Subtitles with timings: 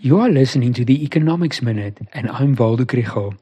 [0.00, 3.36] You are listening to the Economics Minute, and I'm Waldo Krugell.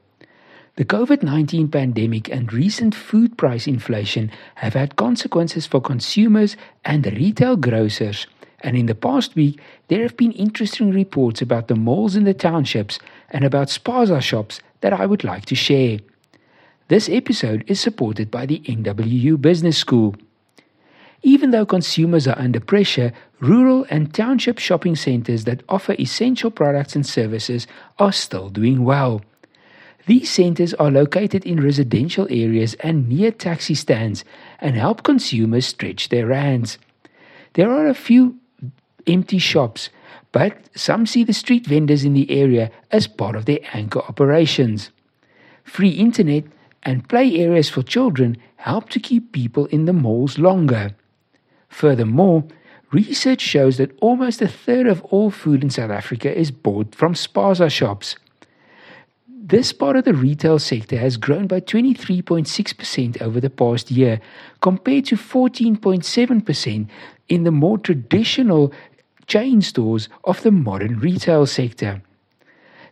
[0.77, 7.05] The COVID 19 pandemic and recent food price inflation have had consequences for consumers and
[7.05, 8.25] retail grocers.
[8.61, 12.33] And in the past week, there have been interesting reports about the malls in the
[12.33, 12.97] townships
[13.29, 15.99] and about spaza shops that I would like to share.
[16.87, 20.15] This episode is supported by the NWU Business School.
[21.27, 26.95] Even though consumers are under pressure, rural and township shopping centers that offer essential products
[26.95, 27.67] and services
[27.99, 29.21] are still doing well.
[30.05, 34.23] These centers are located in residential areas and near taxi stands
[34.61, 36.77] and help consumers stretch their rands.
[37.55, 38.39] There are a few
[39.05, 39.89] empty shops,
[40.31, 44.91] but some see the street vendors in the area as part of their anchor operations.
[45.65, 46.45] Free internet
[46.83, 50.95] and play areas for children help to keep people in the malls longer.
[51.69, 52.43] Furthermore,
[52.91, 57.13] research shows that almost a third of all food in South Africa is bought from
[57.13, 58.15] spaza shops.
[59.27, 64.19] This part of the retail sector has grown by 23.6% over the past year,
[64.61, 66.87] compared to 14.7%
[67.29, 68.73] in the more traditional
[69.25, 72.01] chain stores of the modern retail sector.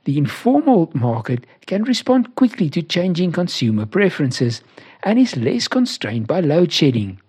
[0.06, 4.62] The informal market can respond quickly to changing consumer preferences
[5.04, 7.20] and is less constrained by load shedding.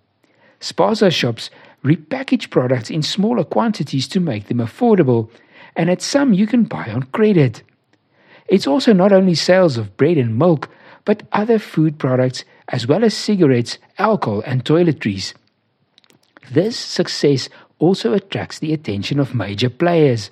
[0.59, 1.49] Spaza shops
[1.83, 5.29] repackage products in smaller quantities to make them affordable,
[5.75, 7.63] and at some you can buy on credit.
[8.47, 10.69] It's also not only sales of bread and milk,
[11.05, 15.33] but other food products as well as cigarettes, alcohol, and toiletries.
[16.51, 17.49] This success
[17.79, 20.31] also attracts the attention of major players.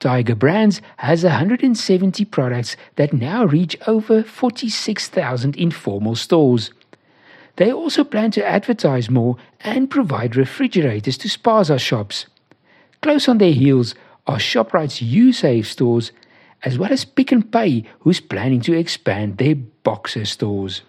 [0.00, 6.72] Tiger Brands has 170 products that now reach over 46,000 informal stores.
[7.56, 12.26] They also plan to advertise more and provide refrigerators to spaza shops.
[13.02, 13.94] Close on their heels
[14.26, 16.12] are ShopRite's USave stores,
[16.62, 20.82] as well as Pick n Pay, who's planning to expand their boxer stores.